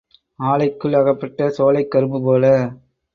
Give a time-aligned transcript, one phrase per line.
[0.39, 2.45] ஆலைக்குள் அகப்பட்ட சோலைக் கரும்பு போல.